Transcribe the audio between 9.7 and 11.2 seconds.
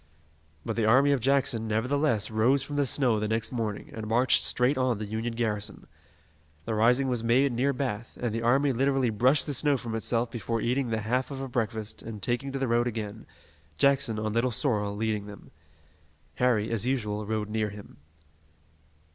from itself before eating the